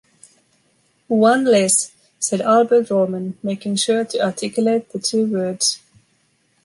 One 1.09 1.45
less, 1.45 1.91
said 2.17 2.41
Albert 2.41 2.89
Roman 2.89 3.37
making 3.43 3.75
sure 3.75 4.03
to 4.03 4.21
articulate 4.25 4.89
the 4.89 4.97
two 4.99 5.31
words. 5.31 5.79